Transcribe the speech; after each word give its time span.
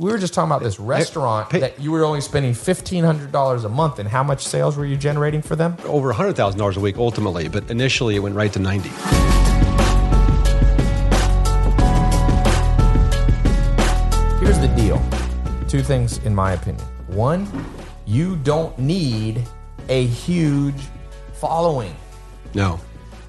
we 0.00 0.10
were 0.10 0.16
just 0.16 0.32
talking 0.32 0.50
about 0.50 0.62
this 0.62 0.80
restaurant 0.80 1.50
that 1.50 1.78
you 1.78 1.92
were 1.92 2.04
only 2.04 2.22
spending 2.22 2.54
fifteen 2.54 3.04
hundred 3.04 3.30
dollars 3.30 3.64
a 3.64 3.68
month, 3.68 3.98
and 3.98 4.08
how 4.08 4.22
much 4.22 4.46
sales 4.46 4.74
were 4.78 4.86
you 4.86 4.96
generating 4.96 5.42
for 5.42 5.56
them? 5.56 5.76
Over 5.84 6.10
hundred 6.12 6.36
thousand 6.36 6.58
dollars 6.58 6.78
a 6.78 6.80
week 6.80 6.96
ultimately, 6.96 7.48
but 7.48 7.70
initially 7.70 8.16
it 8.16 8.20
went 8.20 8.34
right 8.34 8.50
to 8.54 8.58
ninety. 8.58 8.88
Here's 14.42 14.58
the 14.58 14.72
deal. 14.74 15.02
Two 15.68 15.82
things, 15.82 16.16
in 16.24 16.34
my 16.34 16.52
opinion. 16.52 16.82
One, 17.08 17.46
you 18.06 18.36
don't 18.36 18.76
need 18.78 19.46
a 19.90 20.06
huge 20.06 20.80
following 21.34 21.94
No, 22.54 22.80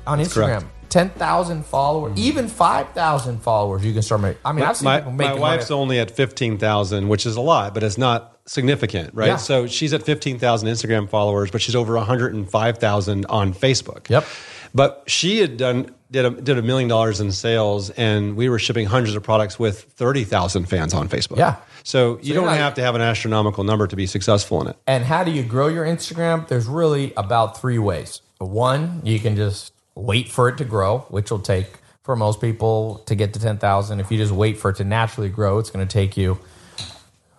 on 0.08 0.20
Instagram. 0.20 0.66
Correct. 0.92 1.10
Ten 1.12 1.20
thousand 1.20 1.66
followers, 1.66 2.14
mm-hmm. 2.14 2.20
even 2.20 2.48
five 2.48 2.92
thousand 2.92 3.40
followers, 3.40 3.84
you 3.86 3.94
can 3.94 4.02
start 4.02 4.22
making. 4.22 4.42
I 4.44 4.52
mean, 4.52 4.66
I've 4.66 4.78
seen 4.78 4.86
my, 4.86 5.00
people 5.00 5.14
my 5.14 5.34
wife's 5.34 5.70
money. 5.70 5.82
only 5.82 6.00
at 6.00 6.12
15,000, 6.12 7.08
which 7.08 7.26
is 7.26 7.36
a 7.36 7.42
lot, 7.42 7.74
but 7.74 7.84
it's 7.84 7.98
not 7.98 8.40
significant, 8.46 9.14
right? 9.14 9.28
Yeah. 9.28 9.36
So 9.38 9.68
she's 9.68 9.94
at 9.94 10.04
15,000 10.04 10.68
Instagram 10.68 11.10
followers, 11.10 11.52
but 11.52 11.62
she's 11.62 11.76
over 11.76 11.96
105,000 11.96 13.26
on 13.28 13.54
Facebook. 13.54 14.10
Yep. 14.10 14.26
But 14.74 15.04
she 15.08 15.40
had 15.40 15.58
done 15.58 15.94
did 16.12 16.26
a, 16.26 16.30
did 16.30 16.58
a 16.58 16.62
million 16.62 16.90
dollars 16.90 17.22
in 17.22 17.32
sales, 17.32 17.90
and 17.92 18.36
we 18.36 18.50
were 18.50 18.60
shipping 18.60 18.86
hundreds 18.86 19.16
of 19.16 19.24
products 19.24 19.58
with 19.58 19.84
30,000 19.84 20.66
fans 20.66 20.94
on 20.94 21.08
Facebook. 21.08 21.38
Yeah. 21.38 21.56
So 21.84 22.20
you 22.22 22.34
you're 22.34 22.36
don't 22.36 22.46
not- 22.46 22.58
have 22.58 22.74
to 22.76 22.82
have 22.82 22.96
an 22.96 23.02
astronomical 23.02 23.64
number 23.64 23.88
to 23.88 23.96
be 23.96 24.06
successful 24.06 24.62
in 24.62 24.68
it. 24.68 24.78
And 24.86 25.06
how 25.06 25.24
do 25.24 25.32
you 25.32 25.44
grow 25.44 25.68
your 25.68 25.86
Instagram? 25.86 26.48
There's 26.48 26.68
really 26.68 27.14
about 27.16 27.60
three 27.60 27.80
ways. 27.80 28.22
One, 28.40 29.02
you 29.04 29.20
can 29.20 29.36
just 29.36 29.74
wait 29.96 30.30
for 30.30 30.50
it 30.50 30.58
to 30.58 30.66
grow, 30.66 31.00
which 31.10 31.32
will 31.32 31.40
take 31.40 31.68
for 32.04 32.16
most 32.16 32.42
people 32.42 33.00
to 33.06 33.16
get 33.16 33.34
to 33.34 33.40
10,000. 33.40 34.00
If 34.00 34.12
you 34.12 34.18
just 34.18 34.32
wait 34.32 34.58
for 34.58 34.72
it 34.72 34.78
to 34.78 34.84
naturally 34.84 35.30
grow, 35.30 35.60
it's 35.60 35.70
going 35.70 35.88
to 35.88 35.92
take 35.92 36.18
you 36.18 36.40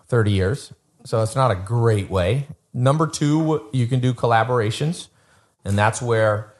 30 0.06 0.30
years. 0.30 0.72
So 1.04 1.22
it's 1.22 1.34
not 1.34 1.50
a 1.50 1.56
great 1.56 2.10
way. 2.10 2.46
Number 2.72 3.06
two, 3.06 3.68
you 3.72 3.86
can 3.86 4.00
do 4.00 4.14
collaborations. 4.14 5.08
And 5.64 5.76
that's 5.76 6.00
where 6.00 6.52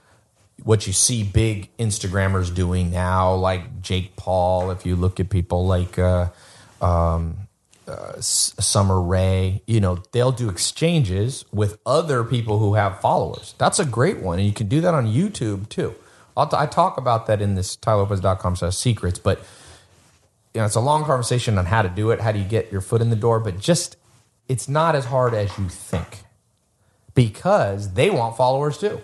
what 0.63 0.87
you 0.87 0.93
see 0.93 1.23
big 1.25 1.75
Instagrammers 1.77 2.55
doing 2.55 2.91
now, 2.91 3.35
like 3.35 3.83
Jake 3.83 4.17
Paul, 4.17 4.71
if 4.71 4.87
you 4.87 4.97
look 4.97 5.19
at 5.21 5.29
people 5.29 5.67
like 5.67 5.99
uh, 5.99 6.29
Uh, 7.93 8.15
s- 8.17 8.55
Summer 8.59 9.01
Ray, 9.01 9.63
you 9.67 9.81
know, 9.81 10.03
they'll 10.13 10.33
do 10.33 10.49
exchanges 10.49 11.45
with 11.53 11.79
other 11.85 12.25
people 12.25 12.59
who 12.59 12.75
have 12.75 13.01
followers. 13.01 13.55
That's 13.59 13.79
a 13.79 13.85
great 13.85 14.19
one. 14.21 14.39
And 14.39 14.47
you 14.49 14.55
can 14.55 14.67
do 14.69 14.81
that 14.81 14.95
on 14.95 15.07
YouTube 15.07 15.69
too. 15.69 15.95
I'll 16.37 16.47
t- 16.49 16.57
I 16.59 16.65
talk 16.67 16.97
about 16.97 17.27
that 17.27 17.43
in 17.43 17.55
this 17.55 17.77
tailopez.com 17.77 18.57
slash 18.57 18.77
secrets, 18.77 19.19
but 19.19 19.39
you 20.55 20.61
know, 20.61 20.65
it's 20.67 20.75
a 20.75 20.81
long 20.81 21.05
conversation 21.05 21.59
on 21.59 21.67
how 21.67 21.83
to 21.83 21.89
do 21.89 22.11
it. 22.11 22.21
How 22.21 22.33
do 22.33 22.39
you 22.39 22.45
get 22.47 22.73
your 22.73 22.81
foot 22.81 23.01
in 23.03 23.11
the 23.11 23.17
door? 23.17 23.39
But 23.41 23.59
just, 23.59 23.97
it's 24.49 24.69
not 24.69 24.95
as 24.95 25.07
hard 25.07 25.35
as 25.35 25.57
you 25.59 25.69
think 25.69 26.21
because 27.15 27.95
they 27.95 28.11
want 28.11 28.37
followers 28.37 28.79
too. 28.79 29.01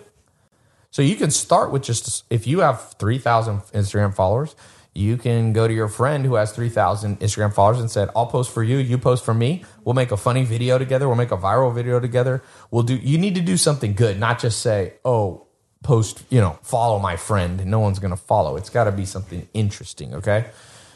So 0.91 1.01
you 1.03 1.15
can 1.15 1.29
start 1.31 1.71
with 1.71 1.83
just 1.83 2.23
if 2.31 2.47
you 2.47 2.59
have 2.61 2.93
3,000 2.99 3.61
Instagram 3.73 4.15
followers, 4.15 4.55
you 4.93 5.17
can 5.17 5.53
go 5.53 5.67
to 5.67 5.73
your 5.73 5.87
friend 5.87 6.25
who 6.25 6.35
has 6.35 6.51
3,000 6.51 7.19
Instagram 7.19 7.53
followers 7.53 7.79
and 7.79 7.89
said, 7.89 8.09
"I'll 8.15 8.27
post 8.27 8.51
for 8.51 8.63
you, 8.63 8.77
you 8.77 8.97
post 8.97 9.23
for 9.23 9.33
me. 9.33 9.63
We'll 9.83 9.95
make 9.95 10.11
a 10.11 10.17
funny 10.17 10.43
video 10.43 10.77
together. 10.77 11.07
We'll 11.07 11.17
make 11.17 11.31
a 11.31 11.37
viral 11.37 11.73
video 11.73 11.99
together. 11.99 12.41
We'll 12.71 12.83
do 12.83 12.95
you 12.95 13.17
need 13.17 13.35
to 13.35 13.41
do 13.41 13.57
something 13.57 13.93
good, 13.93 14.19
not 14.19 14.39
just 14.39 14.61
say, 14.61 14.93
"Oh, 15.05 15.45
post, 15.83 16.23
you 16.29 16.41
know, 16.41 16.57
follow 16.63 16.99
my 16.99 17.15
friend." 17.15 17.65
No 17.65 17.79
one's 17.79 17.99
going 17.99 18.11
to 18.11 18.17
follow. 18.17 18.57
It's 18.57 18.69
got 18.69 18.85
to 18.85 18.91
be 18.91 19.05
something 19.05 19.47
interesting, 19.53 20.15
okay? 20.15 20.45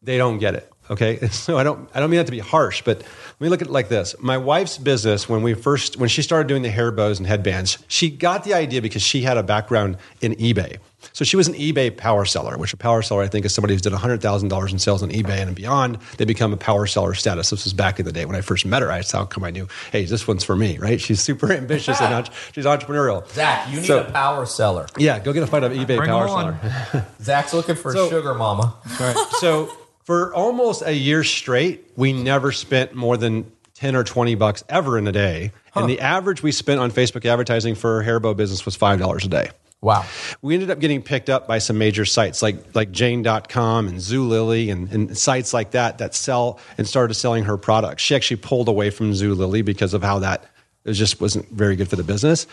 they 0.02 0.18
don't 0.18 0.38
get 0.38 0.56
it. 0.56 0.72
Okay, 0.90 1.24
so 1.28 1.56
I 1.56 1.62
don't 1.62 1.88
I 1.94 2.00
don't 2.00 2.10
mean 2.10 2.18
that 2.18 2.26
to 2.26 2.32
be 2.32 2.40
harsh, 2.40 2.82
but 2.82 2.98
let 2.98 3.40
me 3.40 3.48
look 3.48 3.62
at 3.62 3.68
it 3.68 3.72
like 3.72 3.88
this. 3.88 4.16
My 4.18 4.38
wife's 4.38 4.78
business 4.78 5.28
when 5.28 5.44
we 5.44 5.54
first 5.54 5.98
when 5.98 6.08
she 6.08 6.20
started 6.20 6.48
doing 6.48 6.62
the 6.62 6.68
hair 6.68 6.90
bows 6.90 7.20
and 7.20 7.28
headbands, 7.28 7.78
she 7.86 8.10
got 8.10 8.42
the 8.42 8.54
idea 8.54 8.82
because 8.82 9.02
she 9.02 9.22
had 9.22 9.36
a 9.36 9.44
background 9.44 9.98
in 10.20 10.34
eBay. 10.34 10.78
So 11.12 11.24
she 11.24 11.36
was 11.36 11.48
an 11.48 11.54
eBay 11.54 11.94
power 11.96 12.24
seller, 12.24 12.56
which 12.58 12.72
a 12.72 12.76
power 12.76 13.02
seller 13.02 13.22
I 13.22 13.28
think 13.28 13.44
is 13.44 13.54
somebody 13.54 13.74
who's 13.74 13.82
did 13.82 13.92
hundred 13.92 14.20
thousand 14.22 14.48
dollars 14.48 14.72
in 14.72 14.78
sales 14.78 15.02
on 15.02 15.10
eBay 15.10 15.40
and 15.40 15.54
beyond. 15.54 15.98
They 16.18 16.24
become 16.24 16.52
a 16.52 16.56
power 16.56 16.86
seller 16.86 17.14
status. 17.14 17.50
This 17.50 17.64
was 17.64 17.72
back 17.74 17.98
in 17.98 18.04
the 18.06 18.12
day 18.12 18.24
when 18.24 18.36
I 18.36 18.40
first 18.40 18.64
met 18.66 18.82
her. 18.82 18.90
I 18.90 19.02
how 19.12 19.24
come 19.26 19.44
I 19.44 19.50
knew, 19.50 19.68
hey, 19.90 20.04
this 20.04 20.26
one's 20.28 20.44
for 20.44 20.56
me, 20.56 20.78
right? 20.78 21.00
She's 21.00 21.20
super 21.20 21.52
ambitious 21.52 22.00
and 22.00 22.14
entre- 22.14 22.34
she's 22.52 22.64
entrepreneurial. 22.64 23.28
Zach, 23.32 23.68
you 23.70 23.80
need 23.80 23.86
So- 23.86 24.00
a 24.04 24.10
power 24.10 24.46
seller. 24.46 24.86
Yeah, 24.96 25.18
go 25.18 25.32
get 25.32 25.42
a 25.42 25.46
fight 25.46 25.64
of 25.64 25.72
eBay 25.72 25.96
Bring 25.96 26.08
power 26.08 26.28
seller. 26.28 27.06
Zach's 27.22 27.52
looking 27.52 27.74
for 27.74 27.92
So- 27.92 28.06
a 28.06 28.10
sugar 28.10 28.34
mama. 28.34 28.74
Right. 29.00 29.16
So 29.40 29.70
for 30.04 30.32
almost 30.34 30.82
a 30.82 30.94
year 30.94 31.24
straight, 31.24 31.84
we 31.96 32.12
never 32.12 32.52
spent 32.52 32.94
more 32.94 33.16
than 33.16 33.50
10 33.74 33.96
or 33.96 34.04
20 34.04 34.34
bucks 34.36 34.62
ever 34.68 34.96
in 34.98 35.06
a 35.08 35.12
day. 35.12 35.52
And 35.74 35.88
the 35.88 36.00
average 36.00 36.42
we 36.42 36.52
spent 36.52 36.80
on 36.80 36.90
Facebook 36.90 37.24
advertising 37.24 37.74
for 37.74 37.96
our 37.96 38.02
hair 38.02 38.20
bow 38.20 38.34
business 38.34 38.64
was 38.64 38.76
$5 38.76 39.24
a 39.24 39.28
day. 39.28 39.50
Wow. 39.82 40.06
We 40.42 40.54
ended 40.54 40.70
up 40.70 40.78
getting 40.78 41.02
picked 41.02 41.28
up 41.28 41.48
by 41.48 41.58
some 41.58 41.76
major 41.76 42.04
sites 42.04 42.40
like 42.40 42.74
like 42.74 42.92
Jane.com 42.92 43.88
and 43.88 43.98
Zulily 43.98 44.70
and, 44.70 44.90
and 44.92 45.18
sites 45.18 45.52
like 45.52 45.72
that 45.72 45.98
that 45.98 46.14
sell 46.14 46.60
and 46.78 46.86
started 46.86 47.14
selling 47.14 47.44
her 47.44 47.56
products. 47.56 48.02
She 48.02 48.14
actually 48.14 48.36
pulled 48.36 48.68
away 48.68 48.90
from 48.90 49.12
Zulily 49.12 49.64
because 49.64 49.92
of 49.92 50.02
how 50.02 50.20
that 50.20 50.48
it 50.84 50.94
just 50.94 51.20
wasn't 51.20 51.48
very 51.50 51.76
good 51.76 51.88
for 51.88 51.96
the 51.96 52.02
business. 52.02 52.46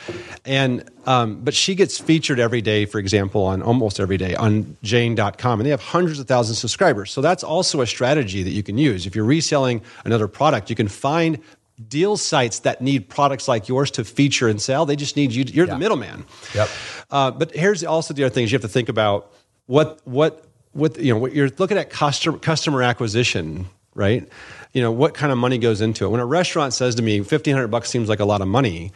And 0.46 0.90
um, 1.06 1.42
but 1.42 1.56
she 1.56 1.74
gets 1.74 1.98
featured 1.98 2.40
every 2.40 2.62
day, 2.62 2.86
for 2.86 3.00
example, 3.00 3.44
on 3.44 3.62
almost 3.62 4.00
every 4.00 4.18
day 4.18 4.36
on 4.36 4.78
Jane.com, 4.84 5.60
and 5.60 5.66
they 5.66 5.72
have 5.72 5.82
hundreds 5.82 6.20
of 6.20 6.28
thousands 6.28 6.58
of 6.58 6.62
subscribers. 6.62 7.12
So 7.12 7.22
that's 7.22 7.44
also 7.44 7.82
a 7.82 7.88
strategy 7.88 8.44
that 8.44 8.52
you 8.52 8.62
can 8.62 8.78
use. 8.78 9.08
If 9.08 9.16
you're 9.16 9.26
reselling 9.26 9.82
another 10.06 10.28
product, 10.28 10.70
you 10.70 10.76
can 10.76 10.88
find 10.88 11.40
deal 11.88 12.18
sites 12.18 12.60
that 12.60 12.82
need 12.82 13.08
products 13.10 13.48
like 13.48 13.68
yours 13.70 13.90
to 13.92 14.04
feature 14.04 14.48
and 14.48 14.62
sell. 14.62 14.86
They 14.86 14.96
just 14.96 15.16
need 15.16 15.32
you. 15.32 15.46
You're 15.48 15.66
Yeah. 15.68 15.74
the 15.74 15.80
middleman. 15.80 16.26
Yep. 16.54 16.70
Uh, 17.10 17.32
but 17.32 17.52
here's 17.56 17.84
also 17.84 18.14
the 18.14 18.24
other 18.26 18.34
things 18.34 18.52
you 18.52 18.56
have 18.56 18.62
to 18.64 18.68
think 18.68 18.90
about. 18.90 19.32
What 19.68 20.00
what 20.06 20.44
what 20.74 21.00
you 21.00 21.14
know? 21.14 21.20
What 21.20 21.34
you're 21.34 21.50
looking 21.58 21.78
at 21.78 21.90
customer 21.90 22.38
customer 22.38 22.84
acquisition, 22.84 23.68
right? 23.96 24.28
You 24.74 24.82
know 24.82 24.92
what 24.92 25.14
kind 25.14 25.32
of 25.32 25.38
money 25.38 25.58
goes 25.58 25.80
into 25.82 26.06
it. 26.06 26.10
When 26.10 26.20
a 26.20 26.26
restaurant 26.26 26.74
says 26.74 26.96
to 26.96 27.02
me, 27.02 27.22
fifteen 27.22 27.54
hundred 27.54 27.70
bucks 27.70 27.90
seems 27.90 28.10
like 28.10 28.20
a 28.20 28.26
lot 28.26 28.42
of 28.42 28.48
money, 28.48 28.92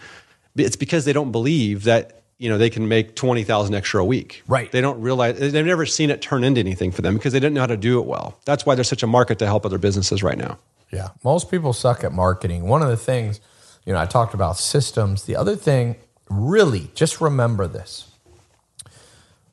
it's 0.55 0.75
because 0.75 1.05
they 1.05 1.13
don't 1.13 1.31
believe 1.31 1.83
that 1.85 2.22
you 2.37 2.49
know 2.49 2.57
they 2.57 2.69
can 2.69 2.87
make 2.87 3.15
twenty 3.15 3.43
thousand 3.43 3.75
extra 3.75 4.01
a 4.01 4.05
week. 4.05 4.43
Right. 4.47 4.71
They 4.71 4.81
don't 4.81 5.01
realize 5.01 5.39
they've 5.39 5.65
never 5.65 5.85
seen 5.85 6.09
it 6.09 6.21
turn 6.21 6.43
into 6.43 6.59
anything 6.59 6.91
for 6.91 7.01
them 7.01 7.15
because 7.15 7.33
they 7.33 7.39
didn't 7.39 7.53
know 7.53 7.61
how 7.61 7.67
to 7.67 7.77
do 7.77 7.99
it 7.99 8.05
well. 8.05 8.37
That's 8.45 8.65
why 8.65 8.75
there's 8.75 8.89
such 8.89 9.03
a 9.03 9.07
market 9.07 9.39
to 9.39 9.45
help 9.45 9.65
other 9.65 9.77
businesses 9.77 10.23
right 10.23 10.37
now. 10.37 10.57
Yeah. 10.91 11.09
Most 11.23 11.49
people 11.49 11.73
suck 11.73 12.03
at 12.03 12.11
marketing. 12.11 12.67
One 12.67 12.83
of 12.83 12.89
the 12.89 12.97
things, 12.97 13.41
you 13.85 13.93
know, 13.93 13.99
I 13.99 14.05
talked 14.05 14.33
about 14.33 14.57
systems. 14.57 15.23
The 15.23 15.35
other 15.35 15.55
thing, 15.55 15.95
really, 16.29 16.91
just 16.93 17.19
remember 17.19 17.67
this. 17.67 18.11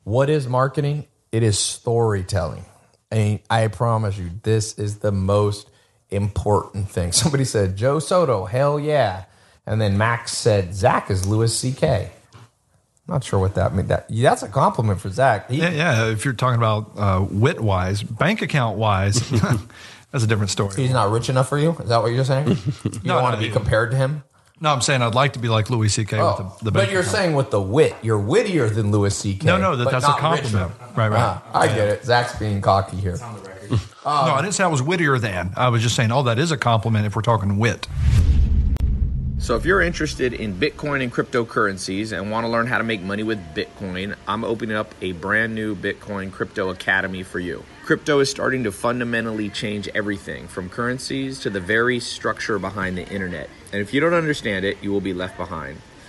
What 0.03 0.29
is 0.29 0.47
marketing? 0.47 1.07
It 1.31 1.43
is 1.43 1.57
storytelling. 1.57 2.65
And 3.09 3.39
I 3.49 3.67
promise 3.67 4.17
you, 4.17 4.31
this 4.43 4.77
is 4.77 4.99
the 4.99 5.11
most 5.11 5.69
important 6.09 6.89
thing. 6.89 7.11
Somebody 7.11 7.45
said 7.45 7.75
Joe 7.75 7.99
Soto, 7.99 8.45
hell 8.45 8.79
yeah, 8.79 9.25
and 9.65 9.81
then 9.81 9.97
Max 9.97 10.37
said 10.37 10.73
Zach 10.73 11.09
is 11.09 11.27
Louis 11.27 11.55
C.K. 11.55 12.11
Not 13.07 13.23
sure 13.23 13.39
what 13.39 13.55
that 13.55 13.73
means. 13.75 13.89
That 13.89 14.05
that's 14.09 14.43
a 14.43 14.47
compliment 14.47 15.01
for 15.01 15.09
Zach. 15.09 15.49
He, 15.49 15.57
Yeah, 15.57 15.69
yeah. 15.71 16.05
If 16.09 16.23
you're 16.23 16.33
talking 16.33 16.57
about 16.57 16.91
uh, 16.95 17.25
wit 17.29 17.59
wise, 17.59 18.03
bank 18.03 18.41
account 18.41 18.77
wise, 18.77 19.27
that's 20.11 20.23
a 20.23 20.27
different 20.27 20.51
story. 20.51 20.75
He's 20.75 20.91
not 20.91 21.11
rich 21.11 21.27
enough 21.29 21.49
for 21.49 21.57
you. 21.57 21.71
Is 21.79 21.89
that 21.89 22.01
what 22.01 22.13
you're 22.13 22.23
saying? 22.25 22.47
You 22.83 22.91
No, 23.03 23.15
don't 23.15 23.23
want 23.23 23.35
to 23.35 23.39
be 23.39 23.47
he- 23.47 23.51
compared 23.51 23.91
to 23.91 23.97
him. 23.97 24.23
No, 24.63 24.71
I'm 24.71 24.81
saying 24.81 25.01
I'd 25.01 25.15
like 25.15 25.33
to 25.33 25.39
be 25.39 25.49
like 25.49 25.71
Louis 25.71 25.89
C.K. 25.89 26.19
Oh, 26.19 26.35
with 26.37 26.59
the, 26.59 26.65
the 26.65 26.71
bank 26.71 26.85
but 26.85 26.91
you're 26.91 27.01
account. 27.01 27.15
saying 27.15 27.33
with 27.35 27.49
the 27.49 27.59
wit, 27.59 27.95
you're 28.03 28.19
wittier 28.19 28.69
than 28.69 28.91
Louis 28.91 29.15
C.K. 29.15 29.43
No, 29.47 29.57
no, 29.57 29.75
that, 29.75 29.89
that's 29.89 30.05
a 30.05 30.09
compliment. 30.13 30.69
richer. 30.71 30.91
Right, 30.95 31.09
right. 31.09 31.19
Ah, 31.19 31.43
I 31.59 31.65
get 31.65 31.87
it. 31.89 32.05
Zach's 32.05 32.37
being 32.37 32.61
cocky 32.61 32.97
here. 32.97 33.17
no, 33.19 33.79
I 34.05 34.39
didn't 34.43 34.53
say 34.53 34.63
I 34.63 34.67
was 34.67 34.83
wittier 34.83 35.17
than. 35.17 35.51
I 35.57 35.69
was 35.69 35.81
just 35.81 35.95
saying, 35.95 36.11
oh, 36.11 36.21
that 36.23 36.37
is 36.37 36.51
a 36.51 36.57
compliment 36.57 37.07
if 37.07 37.15
we're 37.15 37.23
talking 37.23 37.57
wit. 37.57 37.87
So, 39.41 39.55
if 39.55 39.65
you're 39.65 39.81
interested 39.81 40.33
in 40.33 40.53
Bitcoin 40.53 41.01
and 41.01 41.11
cryptocurrencies 41.11 42.15
and 42.15 42.29
want 42.29 42.45
to 42.45 42.47
learn 42.47 42.67
how 42.67 42.77
to 42.77 42.83
make 42.83 43.01
money 43.01 43.23
with 43.23 43.39
Bitcoin, 43.55 44.15
I'm 44.27 44.43
opening 44.43 44.75
up 44.75 44.93
a 45.01 45.13
brand 45.13 45.55
new 45.55 45.75
Bitcoin 45.75 46.31
Crypto 46.31 46.69
Academy 46.69 47.23
for 47.23 47.39
you. 47.39 47.63
Crypto 47.83 48.19
is 48.19 48.29
starting 48.29 48.63
to 48.65 48.71
fundamentally 48.71 49.49
change 49.49 49.89
everything 49.95 50.47
from 50.47 50.69
currencies 50.69 51.39
to 51.39 51.49
the 51.49 51.59
very 51.59 51.99
structure 51.99 52.59
behind 52.59 52.95
the 52.95 53.09
internet. 53.09 53.49
And 53.73 53.81
if 53.81 53.95
you 53.95 53.99
don't 53.99 54.13
understand 54.13 54.63
it, 54.63 54.77
you 54.83 54.91
will 54.91 55.01
be 55.01 55.11
left 55.11 55.37
behind. 55.37 55.81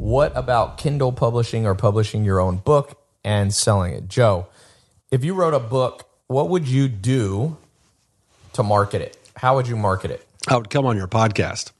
What 0.00 0.34
about 0.34 0.78
Kindle 0.78 1.12
publishing 1.12 1.66
or 1.66 1.74
publishing 1.74 2.24
your 2.24 2.40
own 2.40 2.56
book 2.56 2.98
and 3.22 3.52
selling 3.52 3.92
it? 3.92 4.08
Joe, 4.08 4.46
if 5.10 5.26
you 5.26 5.34
wrote 5.34 5.52
a 5.52 5.60
book, 5.60 6.08
what 6.26 6.48
would 6.48 6.66
you 6.66 6.88
do 6.88 7.58
to 8.54 8.62
market 8.62 9.02
it? 9.02 9.18
How 9.36 9.56
would 9.56 9.68
you 9.68 9.76
market 9.76 10.10
it? 10.10 10.26
I 10.48 10.56
would 10.56 10.70
come 10.70 10.86
on 10.86 10.96
your 10.96 11.06
podcast. 11.06 11.72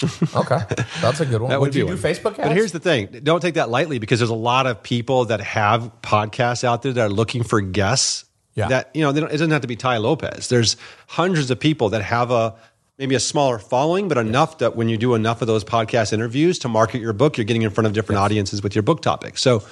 Okay, 0.36 0.60
that's 1.00 1.20
a 1.20 1.26
good 1.26 1.40
one. 1.40 1.50
That 1.50 1.60
would, 1.60 1.68
would 1.68 1.74
you 1.74 1.86
one. 1.86 1.96
do 1.96 2.02
Facebook 2.02 2.38
ads? 2.38 2.48
But 2.48 2.52
here's 2.52 2.72
the 2.72 2.80
thing: 2.80 3.20
don't 3.22 3.40
take 3.40 3.54
that 3.54 3.70
lightly 3.70 3.98
because 3.98 4.20
there's 4.20 4.30
a 4.30 4.34
lot 4.34 4.66
of 4.66 4.82
people 4.82 5.24
that 5.26 5.40
have 5.40 5.90
podcasts 6.02 6.62
out 6.62 6.82
there 6.82 6.92
that 6.92 7.00
are 7.00 7.08
looking 7.08 7.42
for 7.42 7.60
guests. 7.60 8.24
Yeah. 8.54 8.68
That 8.68 8.90
you 8.94 9.02
know, 9.02 9.12
they 9.12 9.20
don't, 9.20 9.30
it 9.30 9.32
doesn't 9.32 9.50
have 9.50 9.62
to 9.62 9.68
be 9.68 9.76
Tai 9.76 9.98
Lopez. 9.98 10.48
There's 10.48 10.76
hundreds 11.06 11.50
of 11.50 11.58
people 11.58 11.88
that 11.90 12.02
have 12.02 12.30
a 12.30 12.54
maybe 12.98 13.14
a 13.14 13.20
smaller 13.20 13.58
following, 13.58 14.08
but 14.08 14.18
enough 14.18 14.58
that 14.58 14.76
when 14.76 14.88
you 14.88 14.96
do 14.96 15.14
enough 15.14 15.40
of 15.42 15.48
those 15.48 15.64
podcast 15.64 16.12
interviews 16.12 16.58
to 16.60 16.68
market 16.68 17.00
your 17.00 17.12
book, 17.12 17.36
you're 17.36 17.44
getting 17.44 17.62
in 17.62 17.70
front 17.70 17.86
of 17.86 17.92
different 17.92 18.20
audiences 18.20 18.62
with 18.62 18.74
your 18.74 18.82
book 18.82 19.02
topic. 19.02 19.38
So 19.38 19.64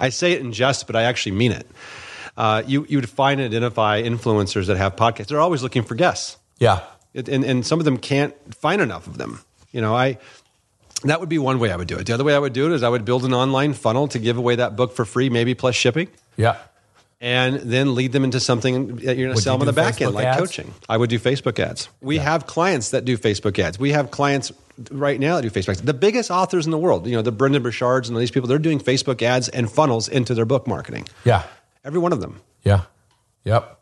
I 0.00 0.10
say 0.10 0.32
it 0.32 0.40
in 0.40 0.52
jest, 0.52 0.86
but 0.86 0.96
I 0.96 1.02
actually 1.02 1.32
mean 1.32 1.52
it. 1.52 1.66
Uh, 2.36 2.62
you 2.66 2.86
you 2.88 2.98
would 2.98 3.10
find 3.10 3.40
and 3.40 3.52
identify 3.52 4.00
influencers 4.00 4.66
that 4.66 4.76
have 4.76 4.94
podcasts. 4.94 5.26
They're 5.26 5.40
always 5.40 5.62
looking 5.62 5.82
for 5.82 5.96
guests. 5.96 6.36
yeah, 6.58 6.84
It, 7.12 7.28
and, 7.28 7.44
and 7.44 7.66
some 7.66 7.80
of 7.80 7.84
them 7.84 7.98
can't 7.98 8.34
find 8.54 8.80
enough 8.80 9.08
of 9.08 9.18
them. 9.18 9.40
You 9.72 9.80
know, 9.80 9.94
I 9.96 10.18
that 11.02 11.18
would 11.18 11.28
be 11.28 11.38
one 11.38 11.58
way 11.58 11.72
I 11.72 11.76
would 11.76 11.88
do 11.88 11.96
it. 11.96 12.06
The 12.06 12.14
other 12.14 12.22
way 12.22 12.34
I 12.34 12.38
would 12.38 12.52
do 12.52 12.66
it 12.66 12.74
is 12.74 12.84
I 12.84 12.88
would 12.88 13.04
build 13.04 13.24
an 13.24 13.34
online 13.34 13.72
funnel 13.72 14.06
to 14.08 14.20
give 14.20 14.36
away 14.36 14.54
that 14.56 14.76
book 14.76 14.94
for 14.94 15.04
free, 15.04 15.30
maybe 15.30 15.54
plus 15.54 15.74
shipping, 15.74 16.08
yeah. 16.36 16.56
And 17.20 17.56
then 17.56 17.96
lead 17.96 18.12
them 18.12 18.22
into 18.22 18.38
something 18.38 18.96
that 18.96 19.16
you're 19.16 19.26
going 19.26 19.36
to 19.36 19.42
sell 19.42 19.58
them 19.58 19.62
on 19.62 19.66
the 19.66 19.72
back 19.72 20.00
end, 20.00 20.14
like 20.14 20.26
ads? 20.26 20.38
coaching. 20.38 20.72
I 20.88 20.96
would 20.96 21.10
do 21.10 21.18
Facebook 21.18 21.58
ads. 21.58 21.88
We 22.00 22.18
have 22.18 22.46
clients 22.46 22.90
that 22.90 23.04
do 23.04 23.18
Facebook 23.18 23.58
ads. 23.58 23.76
We 23.76 23.90
have 23.90 24.12
clients 24.12 24.52
right 24.92 25.18
now 25.18 25.34
that 25.36 25.42
do 25.42 25.50
Facebook 25.50 25.70
ads. 25.70 25.82
The 25.82 25.94
biggest 25.94 26.30
authors 26.30 26.64
in 26.64 26.70
the 26.70 26.78
world, 26.78 27.08
you 27.08 27.16
know, 27.16 27.22
the 27.22 27.32
Brendon 27.32 27.60
Burchards 27.60 28.08
and 28.08 28.16
all 28.16 28.20
these 28.20 28.30
people, 28.30 28.48
they're 28.48 28.60
doing 28.60 28.78
Facebook 28.78 29.20
ads 29.20 29.48
and 29.48 29.68
funnels 29.68 30.06
into 30.06 30.32
their 30.32 30.44
book 30.44 30.68
marketing. 30.68 31.08
Yeah. 31.24 31.42
Every 31.84 31.98
one 31.98 32.12
of 32.12 32.20
them. 32.20 32.40
Yeah. 32.62 32.82
Yep. 33.42 33.80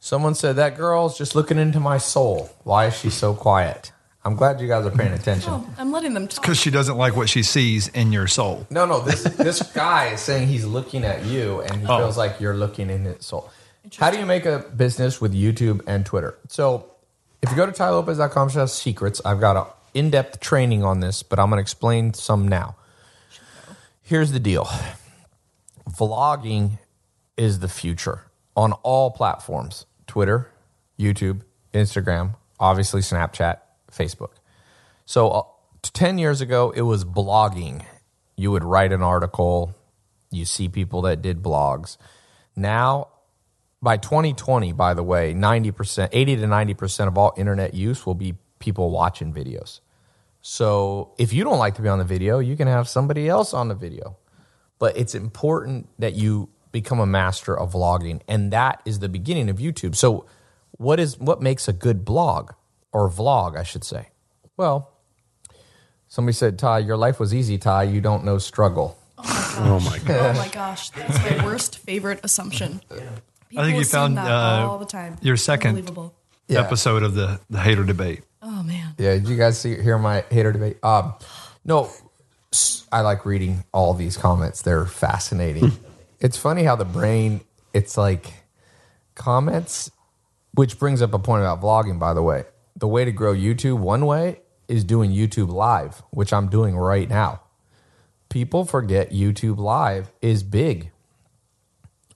Someone 0.00 0.34
said 0.34 0.56
that 0.56 0.76
girl's 0.76 1.16
just 1.16 1.36
looking 1.36 1.58
into 1.58 1.78
my 1.78 1.98
soul. 1.98 2.50
Why 2.64 2.86
is 2.86 2.96
she 2.96 3.10
so 3.10 3.34
quiet? 3.34 3.92
I'm 4.28 4.36
glad 4.36 4.60
you 4.60 4.68
guys 4.68 4.84
are 4.86 4.90
paying 4.90 5.12
attention. 5.12 5.52
Oh, 5.52 5.66
I'm 5.78 5.90
letting 5.90 6.14
them 6.14 6.28
talk. 6.28 6.42
Because 6.42 6.58
she 6.58 6.70
doesn't 6.70 6.96
like 6.96 7.16
what 7.16 7.28
she 7.28 7.42
sees 7.42 7.88
in 7.88 8.12
your 8.12 8.26
soul. 8.28 8.66
No, 8.70 8.84
no, 8.86 9.00
this 9.00 9.22
this 9.24 9.62
guy 9.72 10.08
is 10.12 10.20
saying 10.20 10.48
he's 10.48 10.64
looking 10.64 11.02
at 11.04 11.24
you 11.24 11.60
and 11.62 11.80
he 11.80 11.86
Oh. 11.86 11.98
feels 11.98 12.16
like 12.18 12.40
you're 12.40 12.54
looking 12.56 12.90
in 12.90 13.04
his 13.04 13.24
soul. 13.24 13.50
How 13.96 14.10
do 14.10 14.18
you 14.18 14.26
make 14.26 14.44
a 14.44 14.58
business 14.76 15.20
with 15.20 15.32
YouTube 15.34 15.80
and 15.86 16.04
Twitter? 16.04 16.38
So 16.48 16.90
if 17.42 17.50
you 17.50 17.56
go 17.56 17.66
to 17.66 17.72
tailopez.com 17.72 18.50
slash 18.50 18.70
secrets, 18.72 19.20
I've 19.24 19.40
got 19.40 19.56
an 19.56 19.64
in-depth 19.94 20.40
training 20.40 20.84
on 20.84 21.00
this, 21.00 21.22
but 21.22 21.38
I'm 21.38 21.48
gonna 21.48 21.62
explain 21.62 22.12
some 22.14 22.46
now. 22.46 22.76
Here's 24.02 24.32
the 24.32 24.40
deal. 24.40 24.68
Vlogging 25.90 26.78
is 27.36 27.60
the 27.60 27.68
future 27.68 28.24
on 28.56 28.72
all 28.82 29.10
platforms. 29.10 29.86
Twitter, 30.06 30.50
YouTube, 30.98 31.42
Instagram, 31.72 32.34
obviously 32.60 33.00
Snapchat, 33.00 33.58
Facebook. 33.98 34.32
So 35.04 35.30
uh, 35.30 35.42
10 35.82 36.18
years 36.18 36.40
ago, 36.40 36.70
it 36.70 36.82
was 36.82 37.04
blogging. 37.04 37.84
You 38.36 38.50
would 38.52 38.64
write 38.64 38.92
an 38.92 39.02
article, 39.02 39.74
you 40.30 40.44
see 40.44 40.68
people 40.68 41.02
that 41.02 41.22
did 41.22 41.42
blogs. 41.42 41.96
Now, 42.54 43.08
by 43.80 43.96
2020, 43.96 44.72
by 44.72 44.94
the 44.94 45.02
way, 45.02 45.34
90%, 45.34 46.08
80 46.12 46.36
to 46.36 46.42
90% 46.42 47.08
of 47.08 47.16
all 47.16 47.32
internet 47.36 47.74
use 47.74 48.04
will 48.04 48.14
be 48.14 48.34
people 48.58 48.90
watching 48.90 49.32
videos. 49.32 49.80
So 50.40 51.14
if 51.18 51.32
you 51.32 51.44
don't 51.44 51.58
like 51.58 51.74
to 51.76 51.82
be 51.82 51.88
on 51.88 51.98
the 51.98 52.04
video, 52.04 52.38
you 52.38 52.56
can 52.56 52.68
have 52.68 52.88
somebody 52.88 53.28
else 53.28 53.54
on 53.54 53.68
the 53.68 53.74
video. 53.74 54.16
But 54.78 54.96
it's 54.96 55.14
important 55.14 55.88
that 55.98 56.14
you 56.14 56.50
become 56.72 57.00
a 57.00 57.06
master 57.06 57.58
of 57.58 57.72
vlogging, 57.72 58.20
and 58.28 58.52
that 58.52 58.80
is 58.84 59.00
the 59.00 59.08
beginning 59.08 59.50
of 59.50 59.56
YouTube. 59.56 59.96
So 59.96 60.26
what 60.72 61.00
is 61.00 61.18
what 61.18 61.42
makes 61.42 61.66
a 61.66 61.72
good 61.72 62.04
blog 62.04 62.52
or 62.92 63.08
vlog, 63.10 63.56
I 63.58 63.62
should 63.62 63.84
say? 63.84 64.08
Well, 64.56 64.90
somebody 66.08 66.34
said, 66.34 66.58
Tai, 66.58 66.80
your 66.80 66.96
life 66.96 67.20
was 67.20 67.34
easy, 67.34 67.58
Tai. 67.58 67.84
You 67.84 68.00
don't 68.00 68.24
know 68.24 68.38
struggle. 68.38 68.96
Oh 69.18 69.80
my 69.84 69.98
God. 69.98 70.34
Oh 70.36 70.38
my 70.38 70.48
gosh, 70.48 70.90
that's 70.90 71.18
my 71.18 71.44
worst 71.44 71.78
favorite 71.78 72.20
assumption. 72.22 72.80
People 72.88 73.62
I 73.62 73.64
think 73.64 73.76
you 73.76 73.82
assume 73.82 74.14
found 74.14 74.16
that 74.18 74.30
uh, 74.30 74.66
all 74.68 74.78
the 74.78 74.84
time. 74.84 75.16
your 75.22 75.36
second 75.36 75.70
Unbelievable. 75.70 76.14
Yeah. 76.46 76.60
episode 76.60 77.02
of 77.02 77.14
the, 77.14 77.40
the 77.50 77.58
hater 77.60 77.82
debate. 77.84 78.22
Oh 78.42 78.62
man. 78.62 78.94
Yeah, 78.98 79.14
did 79.14 79.28
you 79.28 79.36
guys 79.36 79.58
see 79.58 79.74
hear 79.80 79.98
my 79.98 80.24
hater 80.30 80.52
debate? 80.52 80.82
Um, 80.84 81.14
no, 81.64 81.90
s- 82.52 82.86
I 82.92 83.00
like 83.00 83.26
reading 83.26 83.64
all 83.72 83.94
these 83.94 84.16
comments. 84.16 84.62
They're 84.62 84.86
fascinating. 84.86 85.72
it's 86.20 86.36
funny 86.38 86.62
how 86.62 86.76
the 86.76 86.84
brain, 86.84 87.40
it's 87.74 87.96
like 87.98 88.32
comments, 89.14 89.90
which 90.54 90.78
brings 90.78 91.02
up 91.02 91.12
a 91.14 91.18
point 91.18 91.42
about 91.42 91.60
vlogging. 91.60 91.98
By 91.98 92.14
the 92.14 92.22
way, 92.22 92.44
the 92.78 92.88
way 92.88 93.04
to 93.04 93.12
grow 93.12 93.34
YouTube 93.34 93.78
one 93.78 94.06
way 94.06 94.40
is 94.68 94.84
doing 94.84 95.10
YouTube 95.10 95.48
Live, 95.48 96.02
which 96.10 96.32
I'm 96.32 96.48
doing 96.48 96.76
right 96.76 97.08
now. 97.08 97.42
People 98.28 98.64
forget 98.64 99.10
YouTube 99.10 99.58
Live 99.58 100.12
is 100.22 100.42
big. 100.42 100.90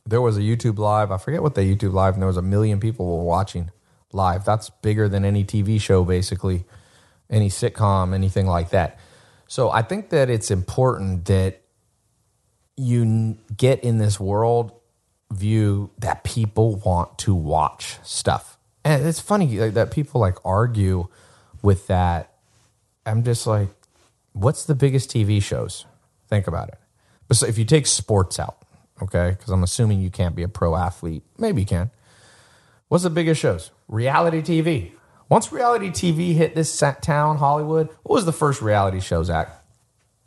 There 0.06 0.20
was 0.20 0.36
a 0.36 0.40
YouTube 0.40 0.78
Live. 0.78 1.10
I 1.10 1.16
forget 1.16 1.42
what 1.42 1.54
the 1.54 1.62
YouTube 1.62 1.92
Live, 1.92 2.14
and 2.14 2.22
there 2.22 2.28
was 2.28 2.36
a 2.36 2.42
million 2.42 2.80
people 2.80 3.06
were 3.06 3.24
watching 3.24 3.70
live. 4.12 4.44
That's 4.44 4.70
bigger 4.70 5.08
than 5.08 5.24
any 5.24 5.44
TV 5.44 5.80
show, 5.80 6.04
basically, 6.04 6.64
any 7.30 7.48
sitcom, 7.48 8.14
anything 8.14 8.46
like 8.46 8.70
that. 8.70 8.98
So 9.46 9.70
I 9.70 9.82
think 9.82 10.10
that 10.10 10.30
it's 10.30 10.50
important 10.50 11.24
that 11.26 11.62
you 12.76 13.38
get 13.56 13.82
in 13.82 13.98
this 13.98 14.20
world 14.20 14.72
view 15.30 15.90
that 15.98 16.24
people 16.24 16.76
want 16.76 17.18
to 17.18 17.34
watch 17.34 17.98
stuff. 18.02 18.51
And 18.84 19.06
it's 19.06 19.20
funny 19.20 19.58
like, 19.58 19.74
that 19.74 19.90
people 19.90 20.20
like 20.20 20.36
argue 20.44 21.08
with 21.62 21.86
that. 21.86 22.32
I'm 23.06 23.22
just 23.22 23.46
like, 23.46 23.68
what's 24.32 24.64
the 24.64 24.74
biggest 24.74 25.10
TV 25.10 25.42
shows? 25.42 25.86
Think 26.28 26.46
about 26.46 26.68
it. 26.68 26.78
But 27.28 27.36
so 27.36 27.46
if 27.46 27.58
you 27.58 27.64
take 27.64 27.86
sports 27.86 28.38
out, 28.38 28.58
okay, 29.00 29.30
because 29.30 29.50
I'm 29.50 29.62
assuming 29.62 30.00
you 30.00 30.10
can't 30.10 30.34
be 30.34 30.42
a 30.42 30.48
pro 30.48 30.76
athlete. 30.76 31.22
Maybe 31.38 31.62
you 31.62 31.66
can. 31.66 31.90
What's 32.88 33.04
the 33.04 33.10
biggest 33.10 33.40
shows? 33.40 33.70
Reality 33.88 34.42
TV. 34.42 34.92
Once 35.28 35.50
reality 35.50 35.88
TV 35.88 36.34
hit 36.34 36.54
this 36.54 36.82
town, 37.00 37.38
Hollywood, 37.38 37.88
what 38.02 38.16
was 38.16 38.26
the 38.26 38.32
first 38.32 38.60
reality 38.60 39.00
show, 39.00 39.22
Zach? 39.22 39.61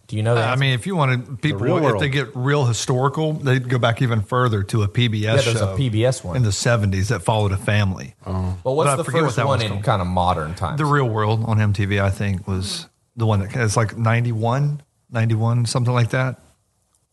Do 0.07 0.15
you 0.17 0.23
know 0.23 0.35
that? 0.35 0.49
I 0.49 0.55
mean, 0.55 0.73
if 0.73 0.85
you 0.85 0.95
wanted 0.95 1.41
people, 1.41 1.61
real 1.61 1.77
if 1.95 1.99
they 1.99 2.09
get 2.09 2.35
real 2.35 2.65
historical, 2.65 3.33
they'd 3.33 3.67
go 3.67 3.79
back 3.79 4.01
even 4.03 4.21
further 4.21 4.61
to 4.63 4.83
a 4.83 4.87
PBS 4.87 5.21
Yeah, 5.21 5.35
there's 5.37 5.61
a 5.61 5.75
PBS 5.75 6.23
one. 6.23 6.35
in 6.35 6.43
the 6.43 6.49
70s 6.51 7.07
that 7.07 7.23
followed 7.23 7.51
a 7.51 7.57
family. 7.57 8.13
Oh. 8.25 8.55
well, 8.63 8.75
what's 8.75 8.87
but 8.87 8.93
I 8.93 8.95
the 8.97 9.03
forget 9.03 9.21
what 9.21 9.27
first 9.29 9.35
that 9.37 9.47
one 9.47 9.61
in 9.63 9.69
called. 9.69 9.83
kind 9.83 10.01
of 10.01 10.07
modern 10.07 10.53
times? 10.53 10.77
The 10.77 10.85
Real 10.85 11.09
World 11.09 11.43
on 11.45 11.57
MTV, 11.57 11.99
I 12.01 12.11
think, 12.11 12.47
was 12.47 12.87
the 13.15 13.25
one 13.25 13.39
that 13.39 13.55
it's 13.55 13.75
like 13.77 13.97
91, 13.97 14.83
91, 15.09 15.65
something 15.65 15.93
like 15.93 16.11
that. 16.11 16.39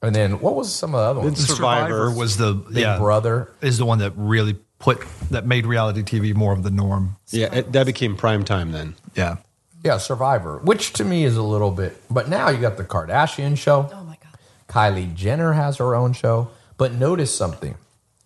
and 0.02 0.14
then 0.14 0.40
what 0.40 0.54
was 0.54 0.70
some 0.75 0.94
of 0.94 1.00
the 1.00 1.06
other 1.11 1.20
ones? 1.20 1.40
It's- 1.42 1.56
Survivor. 1.56 2.11
was 2.11 2.37
the 2.37 2.52
Big 2.54 2.78
yeah, 2.82 2.99
Brother. 2.99 3.50
is 3.62 3.78
the 3.78 3.87
one 3.87 4.00
that 4.00 4.12
really 4.16 4.54
put 4.78 5.00
that 5.30 5.46
made 5.46 5.64
reality 5.64 6.02
TV 6.02 6.34
more 6.34 6.52
of 6.52 6.62
the 6.64 6.70
norm. 6.70 7.16
Yeah, 7.30 7.54
it, 7.54 7.72
that 7.72 7.87
became 7.87 8.16
prime 8.16 8.44
time 8.44 8.72
then. 8.72 8.96
Yeah. 9.14 9.37
Yeah, 9.83 9.99
Survivor, 9.99 10.59
which 10.59 10.93
to 10.95 11.05
me 11.05 11.25
is 11.25 11.37
a 11.37 11.43
little 11.43 11.73
bit. 11.73 12.01
But 12.09 12.29
now 12.29 12.51
you 12.51 12.59
got 12.59 12.77
the 12.77 12.85
Kardashian 12.85 13.59
show. 13.59 13.91
Oh 13.93 14.05
my 14.05 14.17
god. 14.23 14.39
Kylie 14.69 15.12
Jenner 15.15 15.55
has 15.55 15.79
her 15.79 15.95
own 15.95 16.12
show. 16.12 16.51
But 16.77 16.93
notice 16.93 17.35
something. 17.35 17.77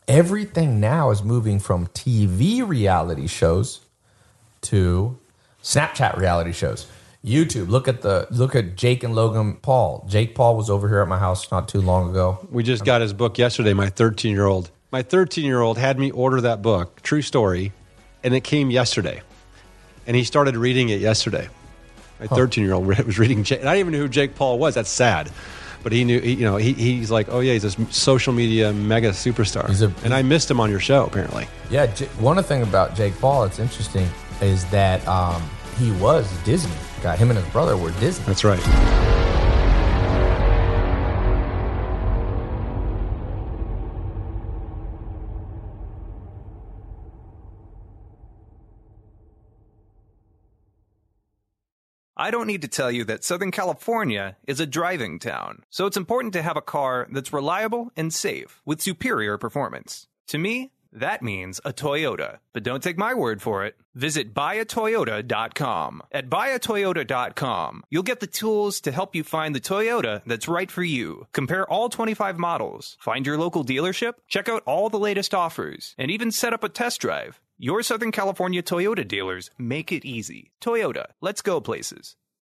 Everything 0.06 0.80
now 0.80 1.10
is 1.10 1.22
moving 1.22 1.58
from 1.58 1.88
TV 1.88 2.66
reality 2.66 3.26
shows 3.26 3.80
to 4.62 5.18
Snapchat 5.62 6.16
reality 6.16 6.52
shows. 6.52 6.86
YouTube. 7.24 7.68
Look 7.68 7.88
at 7.88 8.02
the 8.02 8.28
look 8.30 8.54
at 8.54 8.76
Jake 8.76 9.02
and 9.02 9.14
Logan 9.14 9.54
Paul. 9.56 10.06
Jake 10.08 10.34
Paul 10.34 10.56
was 10.56 10.70
over 10.70 10.88
here 10.88 11.00
at 11.00 11.08
my 11.08 11.18
house 11.18 11.50
not 11.50 11.68
too 11.68 11.80
long 11.80 12.10
ago. 12.10 12.46
We 12.50 12.62
just 12.62 12.84
got 12.84 13.00
his 13.00 13.12
book 13.12 13.36
yesterday. 13.36 13.72
My 13.72 13.88
13 13.88 14.32
year 14.32 14.46
old, 14.46 14.70
my 14.92 15.02
13 15.02 15.44
year 15.44 15.60
old 15.60 15.76
had 15.76 15.98
me 15.98 16.10
order 16.12 16.40
that 16.42 16.62
book, 16.62 17.02
True 17.02 17.22
Story, 17.22 17.72
and 18.22 18.32
it 18.32 18.44
came 18.44 18.70
yesterday. 18.70 19.22
And 20.06 20.16
he 20.16 20.24
started 20.24 20.56
reading 20.56 20.88
it 20.88 21.00
yesterday. 21.00 21.48
My 22.20 22.26
13 22.28 22.64
year 22.64 22.72
old 22.74 22.86
was 22.86 23.18
reading. 23.18 23.44
Jake, 23.44 23.60
and 23.60 23.68
I 23.68 23.74
didn't 23.74 23.88
even 23.88 23.92
know 24.00 24.06
who 24.06 24.08
Jake 24.08 24.34
Paul 24.34 24.58
was. 24.58 24.74
That's 24.74 24.88
sad. 24.90 25.30
But 25.82 25.92
he 25.92 26.02
knew, 26.04 26.18
he, 26.20 26.32
you 26.34 26.44
know, 26.44 26.56
he, 26.56 26.72
he's 26.72 27.10
like, 27.10 27.28
oh 27.30 27.40
yeah, 27.40 27.52
he's 27.52 27.62
this 27.62 27.76
social 27.90 28.32
media 28.32 28.72
mega 28.72 29.10
superstar. 29.10 29.68
He's 29.68 29.82
a- 29.82 29.92
and 30.04 30.12
I 30.14 30.22
missed 30.22 30.50
him 30.50 30.58
on 30.58 30.70
your 30.70 30.80
show 30.80 31.04
apparently. 31.04 31.46
Yeah, 31.70 31.86
J- 31.86 32.06
one 32.18 32.42
thing 32.42 32.62
about 32.62 32.96
Jake 32.96 33.16
Paul 33.20 33.42
that's 33.42 33.58
interesting 33.58 34.08
is 34.40 34.64
that 34.70 35.06
um, 35.06 35.42
he 35.78 35.92
was 35.92 36.26
Disney. 36.44 36.72
Got 37.02 37.18
him 37.18 37.30
and 37.30 37.38
his 37.38 37.48
brother 37.52 37.76
were 37.76 37.90
Disney. 38.00 38.24
That's 38.24 38.42
right. 38.42 39.25
I 52.18 52.30
don't 52.30 52.46
need 52.46 52.62
to 52.62 52.68
tell 52.68 52.90
you 52.90 53.04
that 53.04 53.24
Southern 53.24 53.50
California 53.50 54.38
is 54.46 54.58
a 54.58 54.64
driving 54.64 55.18
town, 55.18 55.64
so 55.68 55.84
it's 55.84 55.98
important 55.98 56.32
to 56.32 56.42
have 56.42 56.56
a 56.56 56.62
car 56.62 57.06
that's 57.10 57.30
reliable 57.30 57.92
and 57.94 58.12
safe 58.12 58.62
with 58.64 58.80
superior 58.80 59.36
performance. 59.36 60.08
To 60.28 60.38
me, 60.38 60.72
that 60.96 61.22
means 61.22 61.60
a 61.64 61.72
Toyota. 61.72 62.38
But 62.52 62.62
don't 62.62 62.82
take 62.82 62.98
my 62.98 63.14
word 63.14 63.40
for 63.40 63.64
it. 63.64 63.76
Visit 63.94 64.34
buyatoyota.com. 64.34 66.02
At 66.12 66.28
buyatoyota.com, 66.28 67.84
you'll 67.90 68.02
get 68.02 68.20
the 68.20 68.26
tools 68.26 68.80
to 68.82 68.92
help 68.92 69.14
you 69.14 69.24
find 69.24 69.54
the 69.54 69.60
Toyota 69.60 70.22
that's 70.26 70.48
right 70.48 70.70
for 70.70 70.82
you. 70.82 71.26
Compare 71.32 71.70
all 71.70 71.88
25 71.88 72.38
models, 72.38 72.96
find 73.00 73.26
your 73.26 73.38
local 73.38 73.64
dealership, 73.64 74.14
check 74.28 74.48
out 74.48 74.62
all 74.66 74.88
the 74.88 74.98
latest 74.98 75.34
offers, 75.34 75.94
and 75.98 76.10
even 76.10 76.30
set 76.30 76.52
up 76.52 76.64
a 76.64 76.68
test 76.68 77.00
drive. 77.00 77.40
Your 77.58 77.82
Southern 77.82 78.12
California 78.12 78.62
Toyota 78.62 79.06
dealers 79.06 79.50
make 79.56 79.90
it 79.90 80.04
easy. 80.04 80.50
Toyota, 80.60 81.06
let's 81.22 81.40
go 81.40 81.60
places. 81.60 82.16